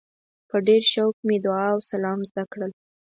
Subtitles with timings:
[0.49, 2.71] په ډېر شوق مې دعا او سلام زده کړل.